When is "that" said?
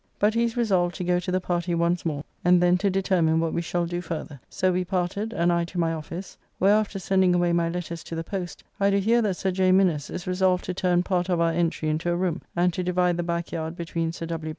9.21-9.37